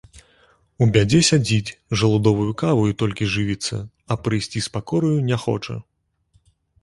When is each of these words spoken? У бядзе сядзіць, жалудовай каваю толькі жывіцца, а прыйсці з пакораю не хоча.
У 0.83 0.85
бядзе 0.93 1.19
сядзіць, 1.27 1.75
жалудовай 2.01 2.49
каваю 2.61 2.91
толькі 3.03 3.29
жывіцца, 3.35 3.75
а 4.15 4.19
прыйсці 4.29 4.59
з 4.69 4.75
пакораю 4.77 5.15
не 5.29 5.37
хоча. 5.45 5.75